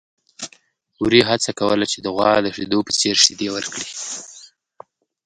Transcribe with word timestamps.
وري 1.01 1.21
هڅه 1.29 1.51
کوله 1.59 1.85
چې 1.91 1.97
د 2.01 2.07
غوا 2.15 2.31
د 2.43 2.47
شیدو 2.55 2.79
په 2.87 2.93
څېر 2.99 3.15
شیدې 3.25 3.47
ورکړي. 3.55 3.89